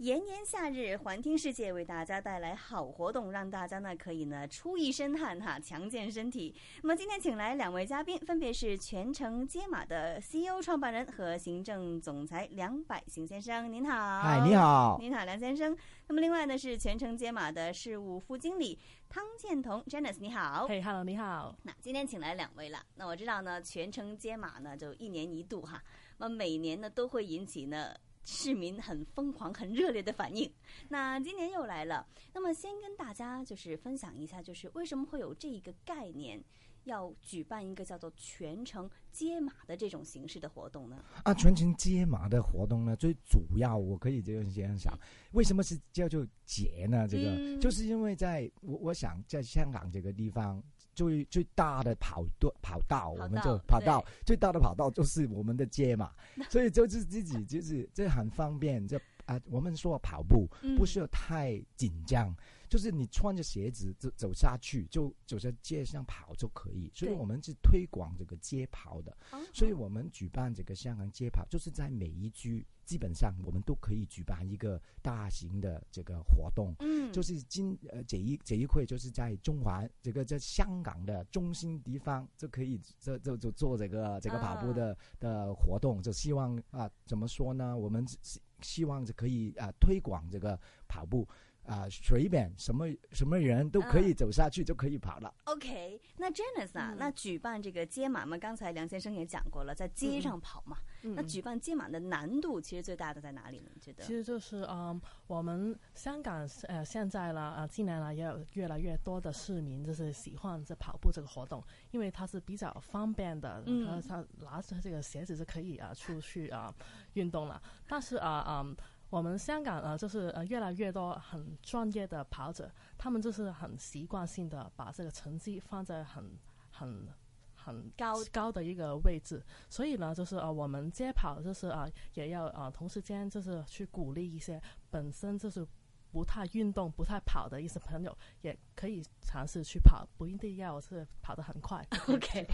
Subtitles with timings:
[0.00, 6.54] 炎炎夏日，环听世界为大家带来好活动，让大家呢可以呢出一身汗哈，强健身体。
[6.82, 14.22] 那么今天请来两位嘉宾，分别是全程接马的 CEO 创办人和行政总裁梁百行先生，您好。
[14.22, 14.96] 嗨，你好。
[14.98, 15.76] 您好，梁先生。
[16.06, 18.78] 那么另外呢是全程接马的事务副经理
[19.10, 20.66] 汤建彤，Janice，你好。
[20.66, 21.54] 嘿，Hello，你好。
[21.64, 22.82] 那今天请来两位了。
[22.94, 25.82] 那我知道呢，全程接马呢就一年一度哈，
[26.16, 27.94] 那么每年呢都会引起呢。
[28.22, 30.50] 市民很疯狂、很热烈的反应。
[30.88, 36.42] 那今年又来了，那么先跟大家就是分享一下，就是为什么会有这一个概念，
[36.84, 41.02] 要举办一个叫做全程接马的这种形式的活动呢？
[41.24, 44.96] 啊，全程接马的活动呢，最主要我可以这样这样想，
[45.32, 47.08] 为什么是叫做节呢？
[47.08, 50.62] 这个就是因为在我我想在香港这个地方。
[50.94, 56.10] 最最大的跑道跑道，我们就跑道最大的跑道就是我们的街嘛，
[56.50, 62.34] 所以就是自己就是这很方便，这啊我们说跑步不需要太紧张，
[62.70, 69.14] 就是你穿着鞋子走走下去就走在街上跑就可以，所以我们是推广这个街跑的，
[69.52, 72.64] 所以我们举办这个香港街跑，就是在每一区。
[72.86, 87.78] 基本上我们都可以举办一个大型的这个活动，嗯，就是今呃这一这一块就是在中环这个在香港的中心地方就可以这就就做这个这个跑步的的活动，就希望啊怎么说呢？
[87.78, 90.58] 我们希希望就可以啊推广这个
[90.88, 91.24] 跑步。
[91.66, 95.32] 啊，随便什么什么人都可以走下去，就可以跑了。
[95.44, 100.78] OK，那 Janice 啊，那举办这个街马嘛，刚才梁先生也讲过了，在街上跑嘛。
[101.02, 103.70] 那举办街马的难度其实最大的在哪里呢？
[103.72, 104.02] 你觉得？
[104.02, 116.74] 其实就是嗯，我们香港呃现在呢啊，近年来也有越来越多的市民就是喜欢这跑步这个活动，因为它是比较方便的，他他拿着这个鞋子就可以啊出去啊
[117.14, 117.62] 运动了。
[117.86, 118.66] 但是啊啊。
[119.10, 126.38] 我们香港呃，就是呃越来越多很专业的跑者，他们就是很习惯性的把这个成绩放在很
[126.70, 127.08] 很
[127.54, 135.66] 很高高的一个位置，所以呢，就是呃我们街跑就是啊也要啊同时间就是去鼓励一些本身就是
[136.12, 141.86] 不太运动、不太跑的一些朋友，也可以尝试去跑，不一定要是跑得很快。
[142.08, 142.46] OK。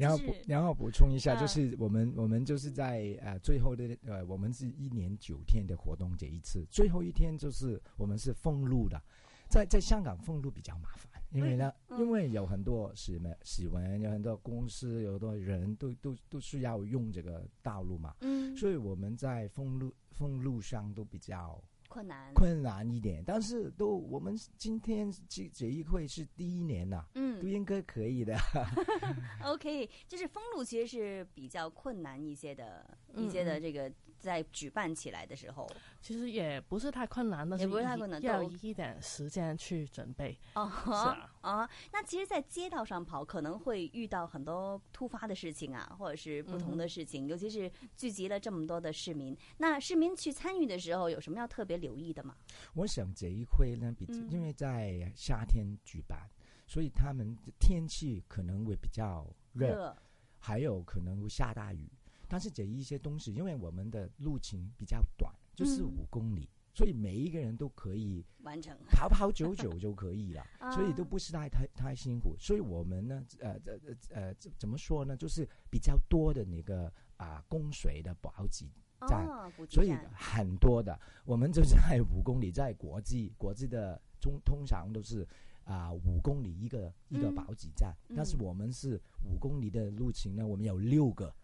[0.00, 9.00] 然后补，然后补充一下，就是我们我们就是在呃最后的呃，我们是一年九天的活动这一次，最后一天就是我们是封路的，
[9.48, 21.62] 在在香港封路比较麻烦，因为呢，因为有很多市门、市民，有很多公司，有很多人都都都需要用这个道路嘛，嗯，所以我们在封路封路上都比较。
[21.90, 28.38] 困难困难一点，但是都我们今天这这一会是第一年呐，嗯，都应该可以的。
[29.44, 35.66] OK，就是封路其实是比较困难一些的，一些的这个在举办起来的时候，
[36.02, 40.38] 其实也不是太困难的，也不是太困难，要一点时间去准备。
[40.54, 51.80] 哦，是啊，啊，那其实，在街道上跑可能会遇到很多突发的事情啊，或者是不同的事情，尤其是聚集了这么多的市民，那市民去参与的时候有什么要特别？
[51.80, 52.36] 留意的吗？
[52.74, 56.28] 我想这一回呢，比因为在夏天举办，
[56.66, 59.96] 所以他们的天气可能会比较热，
[60.38, 61.90] 还有可能会下大雨。
[62.30, 70.42] 但是这一些东西，因为我们的路程比较短，就是五公里，所以每一个人都可以完成跑跑九九就可以了，
[70.72, 72.36] 所以都不是太太太辛苦。
[72.38, 75.16] 所以我们呢，呃呃呃，怎么说呢？
[75.16, 78.66] 就是比较多的那个啊，供水的补给。
[79.08, 79.26] 站，
[79.70, 85.26] 所以很多的，我们就是在五公里，在国际国际的中通常都是
[85.64, 91.34] 啊五公里一个一个补给站，但是我们是五公里的路程呢，我们有六个，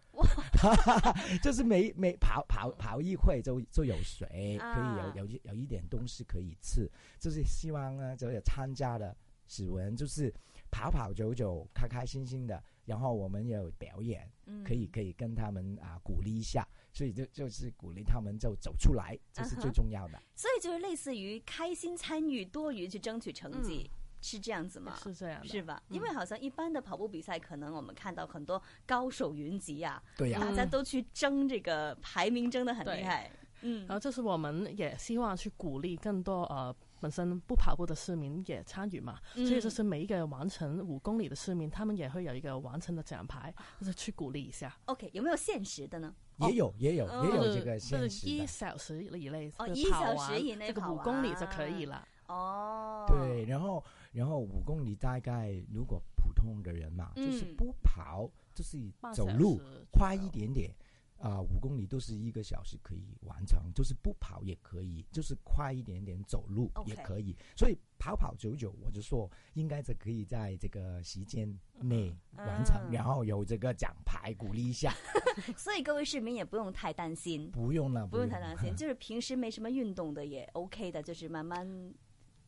[1.41, 6.89] 就是每每跑跑跑一会就就有水，可以有有有一点东西可以吃，
[7.19, 9.15] 就是希望呢，就有参加的
[9.47, 10.33] 指纹就是
[10.71, 12.63] 跑跑走走，开开心心的。
[12.85, 14.31] 然后我们有表演，
[14.63, 20.17] 可以可以跟他们啊鼓励一下，所以就就是鼓励他们就走出来，这是最重要的。
[20.35, 23.91] 所以就是类似于开心参与多于去争取成绩，
[24.21, 24.95] 是这样子吗？
[25.01, 25.81] 是这样，是吧？
[25.89, 33.31] 因为好像一般的跑步比赛，可能我们看到很多高手云集啊，对呀，大家都去争这个排名，争的很厉害。
[33.61, 36.75] 嗯，然后这是我们也希望去鼓励更多呃。
[36.99, 44.75] 本身不跑步的市民也参与嘛，所以就是每一个完成五公里的市民，他们也会有一个完成的奖牌，就是去鼓励一下。
[44.85, 46.11] OK，有没有限时的呢？
[46.37, 52.03] 也有，也有，也有这个限时一小时以内哦，一小时以内这个五公里就可以了。
[52.27, 58.77] 哦，对，然后然后五公里大概如果普通的人嘛，就是不跑，就是
[59.13, 60.73] 走路快一点点。
[61.19, 67.35] 啊，五公里都是一个小时可以完成，就是不跑也可以，就是快一点点走路也可以。
[67.55, 71.51] 所以跑跑走走，我就说应该是可以在这个时间
[71.81, 74.93] 内完成，然后有这个奖牌鼓励一下。
[75.57, 81.67] 所以各位市民也不用太担心，不用了，不用太担心， 就是平时没什么运动的也 OK 的，就是慢慢。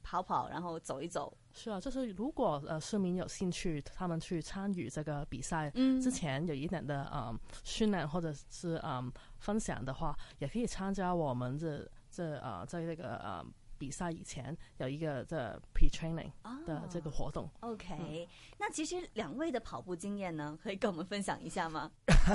[0.04, 1.36] 跑跑，然后走一走。
[1.52, 13.44] 是啊，就是如果呃市民有兴趣，他们去参与这个比赛，嗯，之前有一点的呃训练或者是嗯分享的话，也可以参加我们这这呃在这个呃
[13.78, 16.32] 比赛以前有一个这 pre training
[16.66, 17.50] 的这个活动。
[17.62, 21.92] OK，那其实两位的跑步经验呢，可以跟我们分享一下吗？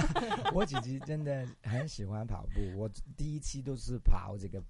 [0.53, 4.63] 我姐姐真的很喜欢跑步，我第一期都是跑这个。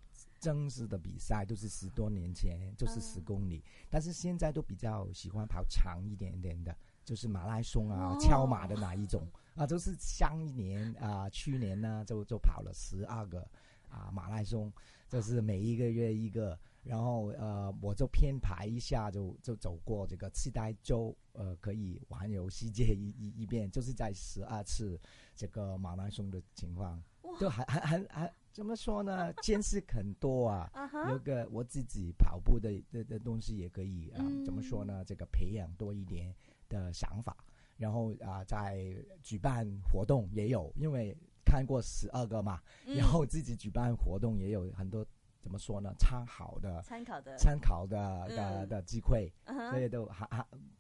[0.45, 9.27] 正式的比赛都是十多年前，就是十公里，但是现在都比较喜欢跑长一点点的，就是马拉松啊、超马的哪一种。
[9.55, 13.41] 啊，都是上一年啊，去年呢就就跑了十二个
[13.89, 14.71] 啊马拉松，
[15.09, 25.01] 就是每一个月一个，然后呃我就编排一下就就走过这个期待周，呃可以环游世界一一一遍，就是在十二次
[25.35, 27.03] 这个马拉松的情况，
[27.41, 28.33] 就还还还还。
[28.55, 29.33] 怎么说呢？
[29.43, 30.71] 见识很多啊，
[31.11, 34.23] 有个我自己跑步的的的东西也可以啊。
[34.45, 35.05] 怎么说呢？
[35.05, 36.33] 这个培养多一点
[36.69, 37.37] 的想法，
[37.77, 45.05] 然后啊，在举办活动也有，因为看过十二个嘛，然后自己举办活动也有很多。
[45.45, 45.93] 怎么说呢？
[45.99, 49.31] 参考的、参考的、参考的的的机会，
[49.71, 50.39] 所以都还还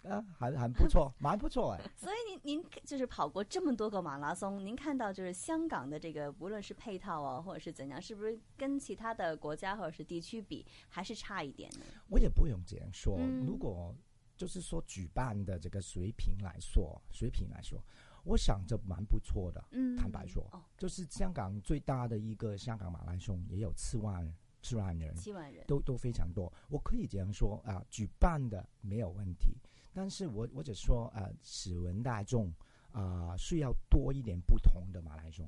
[0.08, 1.90] 啊，还还不错， 蛮不错哎。
[1.94, 11.84] 所以您您就是跑过这么多个马拉松，您看到就是香港的这个，无论是配套啊，或者是怎样，是不是跟其他的国家或者是地区比，还是差一点呢？
[12.08, 13.18] 我也不用这样说。
[13.44, 13.94] 如果
[14.34, 17.78] 就是说举办的这个水平来说，水平来说，
[18.24, 19.62] 我想这蛮不错的。
[19.72, 20.42] 嗯，坦白说，
[20.78, 24.34] 就是香港最大的一个香港马拉松也有四万。
[24.64, 26.50] 七万人，七万人都都非常多。
[26.70, 29.54] 我可以这样说啊，举办的没有问题，
[29.92, 32.50] 但是我我只说啊，史文大众
[32.90, 35.46] 啊，需要多一点不同的马拉松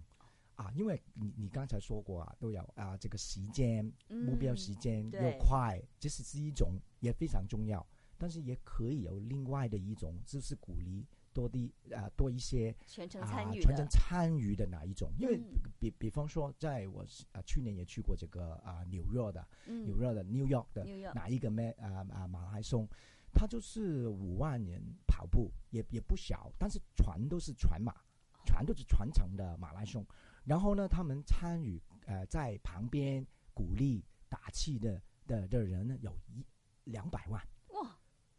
[0.54, 7.84] 啊，因为你你刚才说过啊，都有啊，这个时间目标时间又快，这是是一种也非常重要，
[8.18, 11.06] 但是也可以有另外的一种，就是鼓励。
[11.36, 15.12] 多的啊，多一些全程参与全程参与的哪一种？
[15.18, 15.38] 因为
[15.78, 22.88] 比比方说，在我啊去年也去过这个啊纽约的纽约的 New York 的哪一个咩啊啊马拉松，
[23.34, 27.94] 它就是五万人跑步，也也不小，但是全都是全马，
[28.46, 30.02] 全都是全程的马拉松。
[30.44, 36.42] 然后呢，他们参与呃在旁边鼓励打气的的的人呢，有一
[36.84, 37.46] 两百万。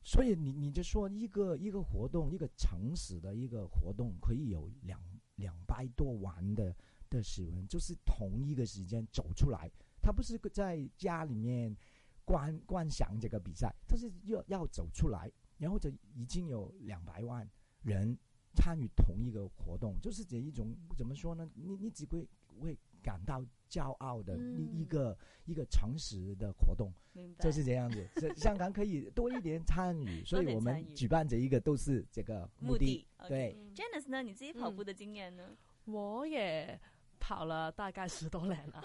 [0.07, 4.97] 所以你你就说一个一个活动，一个城市的一个活动，可以有两
[5.35, 6.73] 两百多万的
[7.09, 9.69] 的市民，就是同一个时间走出来，
[10.01, 11.75] 他不是在家里面
[12.23, 17.45] 观观想这个比赛，他是要要走出来，然后就已经有两百万
[17.81, 18.17] 人
[18.55, 21.45] 参与同一个活动，就是这一种怎么说呢？
[21.53, 22.25] 你你只会
[22.61, 22.79] 会。
[23.07, 26.91] 感到骄傲的一一个一个诚实的活动，
[27.39, 28.05] 就是这样子。
[28.35, 33.07] 香港可以多一点参与，所以我们举办这一个都是这个目的。
[33.29, 34.21] 对，Janice 呢？
[34.21, 35.55] 你自己跑步的经验呢？
[35.85, 36.77] 我也
[37.17, 38.83] 跑了大概十多年了，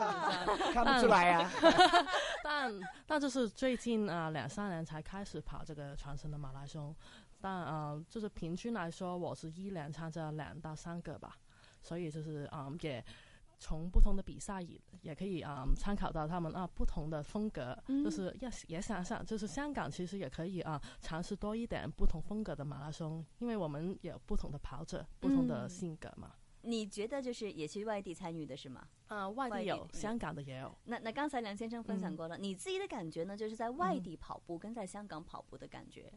[0.00, 1.50] 哇， 看不出来呀。
[2.44, 2.72] 但
[3.04, 6.94] 但就是最近啊两三年才开始跑这个传承的马拉松，
[7.40, 11.36] 但啊就是平均来说，我是一年参加两到三个吧，
[11.82, 13.04] 所以就是啊也。
[13.58, 26.34] 从不同的比赛也也可以啊参考到他们啊不同的风格，就是要也想想，就是香港其实也可以啊尝试多一点不同风格的马拉松，因为我们有不同的跑者，不同的性格嘛。
[26.62, 28.88] 你觉得就是也去外地参与的是吗？
[29.06, 30.76] 啊，外地有，香港的也有。
[30.84, 33.36] 那那刚才梁先生分享过了，你自己的感觉呢？
[33.36, 36.12] 就是在外地跑步跟在香港跑步的感觉。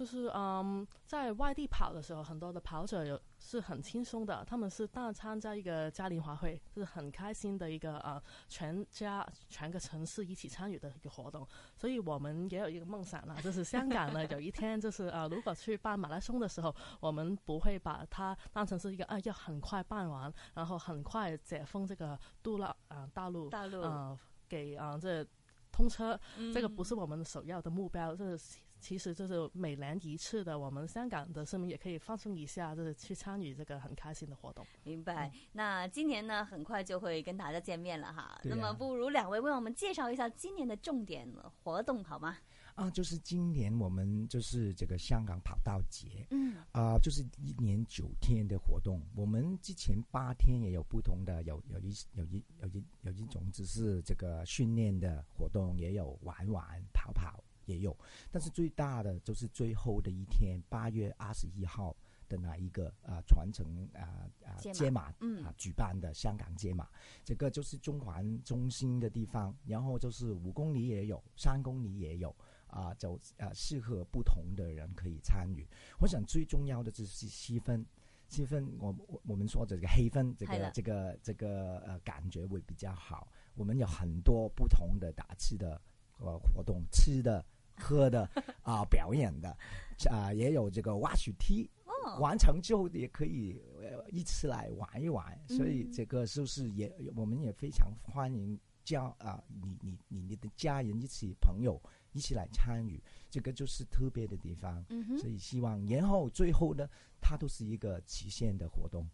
[0.00, 11.46] 就是嗯，在外地跑的时候，很多的跑者有是很轻松的，他们是大参加一个嘉年华会，是很开心的一个呃，全家全个城市一起参与的一个活动。
[11.76, 25.22] 所以我们也有一个梦想了，就是香港呢有一天就是呃，如果去办马拉松的时候，我们不会把它当成是一个啊要很快办完，然后很快解封这个杜拉啊大陆大陆啊给啊这
[25.70, 26.18] 通车，
[26.54, 28.60] 这个不是我们首要的目标，这是。
[28.80, 34.66] 其实就是每年一次的，我们香港的市民也可以放松一下，就是去参与这个很开心的活动。
[34.82, 35.30] 明白。
[35.52, 38.22] 那今年呢，很快就会跟大家见面了哈。
[38.22, 41.28] 啊那么不如两位为我们介绍一下今年的重点
[41.62, 42.36] 活动好吗？
[42.74, 49.02] 啊，就是今年我们就是这个香港跑道节，嗯啊、就是一年九天的活动。
[49.14, 57.96] 我们之前八天也有不同的，有有一有一有一有一种只是这个训练的活动，也有玩玩跑跑也有。
[58.30, 61.96] 但是最大的就是最后的一天，八月二十一号
[62.28, 66.88] 的那一个啊传承啊啊街马嗯啊举办的香港街马，
[67.24, 72.34] 这个就是中环中心的地方，然后就是五公里也有，三公里也有。
[72.72, 75.66] 啊，就啊适合不同的人可以参与。
[75.98, 77.84] 我想最重要的就是气氛，
[78.28, 83.26] 气氛我我我们说的这个黑氛，这个这个这个呃感觉会比较好。
[83.56, 85.82] 我们有很多不同的打气的
[86.18, 87.44] 呃活动，吃的、
[87.76, 88.28] 喝的
[88.62, 89.56] 啊、表演的
[90.10, 91.68] 啊、也有这个挖雪梯。
[91.84, 101.80] 哦，完成之后也可以呃一起来玩一玩，所以嗯这个就是也我们也非常欢迎家啊、你你你你的家人一起朋友
[102.12, 104.82] 一起来参与，这个就是特别的地方。
[104.88, 106.88] 嗯所以希望然后最后呢，
[107.20, 109.06] 它都是一个极限的活动。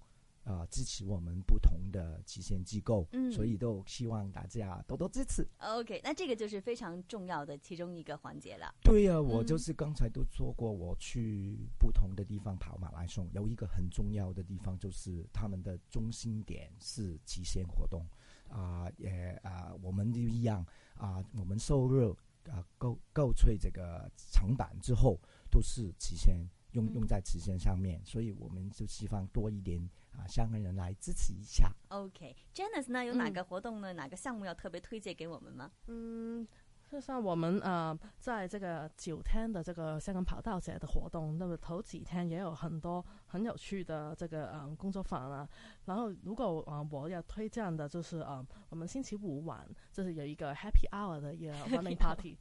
[0.46, 5.44] 啊、支持我们不同的极限机构，嗯所以都希望大家多多支持。
[5.58, 8.72] ，OK，那这个就是非常重要的其中一个环节了。
[8.80, 18.06] 对呀、我嗯就是刚才都说过，我去不同的地方跑马拉松，有一个很重要的地方就是他们的中心点是极限活动
[18.48, 22.16] 啊、也啊、我们就一样啊、我们收入
[22.48, 25.18] 啊购购取这个成板之后
[25.50, 26.38] 都是极限
[26.76, 29.80] 用嗯用在慈善上面，所以我们就希望多一点
[30.12, 31.70] 啊、香港人来支持一下。
[31.88, 33.92] OK，Janice、呢有哪嗯个活动呢？
[33.94, 35.70] 哪个项目要特别推荐给我们吗？
[35.88, 36.46] 嗯，
[36.88, 45.48] 就像我们呃，在这个九天的这个香港跑道节的活动，那么头几天也有很多很有趣的这个嗯工作坊啊。
[45.84, 52.36] 然后如果啊、呃我要推荐的就是啊、呃我们星期五晚就是有一个 Happy Hour 的一个 running party。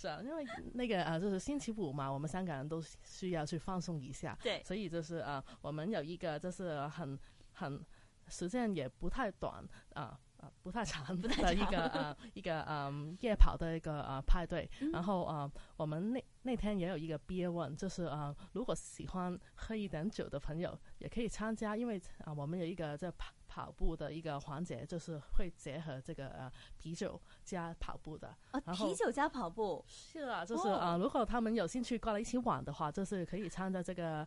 [0.00, 7.18] 是啊，因为那个啊，就是星期五嘛，我们香港人都需要去放松一下，对，所以就是啊，我们有一个就是很
[7.54, 7.84] 很
[8.28, 14.90] 时间也不太短啊啊不太 长不太的一个呃一个嗯夜跑的一个呃派对，嗯。
[14.92, 28.28] 然后啊、我们那那天也有一个 beer one，就是啊、如果喜欢喝一点酒的朋友也可以参加，因为啊、我们有一个这跑跑步的一个环节，就是会结合这个呃啤酒加跑步的。
[28.52, 30.74] 啊，啤酒加跑步，是啊，就是哦。
[30.74, 34.26] 啊、如果他们有兴趣过来一起玩的话，就是可以参加这个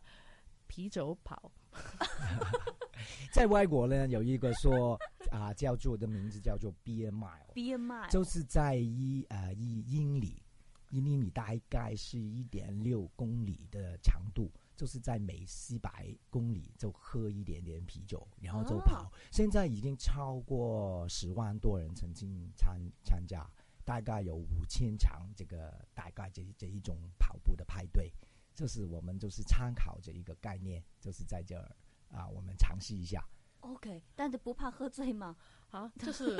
[0.66, 1.50] 啤酒跑。
[3.32, 4.98] 在外国呢，有一个说
[5.30, 7.52] 啊、叫做的名字叫做 Beer Mile。
[7.54, 10.42] BMI 就是在一呃一英里，
[10.90, 19.10] 一英里大概是一点六公里的长度，就是在每四百公里就喝一点点啤酒，然后就跑。
[19.30, 23.48] 现在已经超过十万多人曾经参参加，
[23.84, 28.12] 大概有五千场这个大概这这一种跑步的派对，
[28.54, 31.74] 就是我们就是参考这一个概念，就是在这儿
[32.12, 33.24] 啊，我们尝试一下。
[33.60, 35.36] OK，但是不怕喝醉吗？
[35.70, 36.36] 啊，就是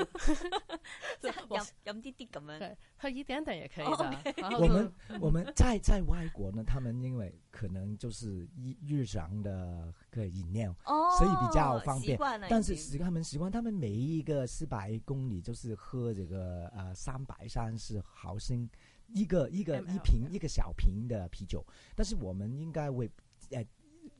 [1.21, 2.77] 即是我係飲飲啲啲咁样。
[2.97, 4.33] 喝一点点也可以哦的。
[4.35, 18.69] 然后就我们我们在在外国呢，他们因为可能就是一日常的个饮料，哦，所以比较方便但是习他们习惯，他们每一个四百公里就是喝这个呃三百三十毫升
[19.07, 21.65] 一个一个一瓶一个小瓶的啤酒，
[21.95, 23.09] 但是我们应该为
[23.51, 23.65] 呃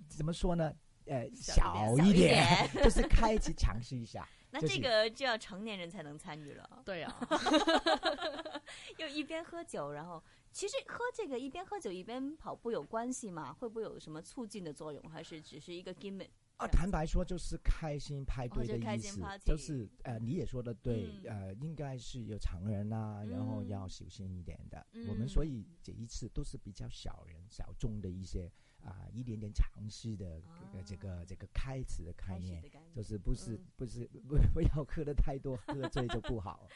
[0.07, 0.73] 怎么说呢？
[1.05, 4.27] 呃，小一一点，就 是开始尝试一下。
[4.51, 7.19] 那这个就要成年人才能参与了，对啊，
[8.97, 13.51] 又一边喝酒，然后其实喝这个一边喝酒一边跑步有关系吗？
[13.51, 16.29] 会不会有什么促进的作用，还是只是一个 gimmick？
[16.57, 24.85] 啊，坦白说，就是开心派对的意思就是呃，你也说的对，嗯呃，应该是有常人啊，然后嗯要小心一点的。
[24.91, 28.51] 嗯我们所以这一次都是比较小人小众的一些
[28.83, 30.41] 啊、一点点尝试的、
[30.73, 36.67] 呃这个这个开始的概念，开始的概念就是不是、嗯不是不 不要喝的太多，喝醉就不好。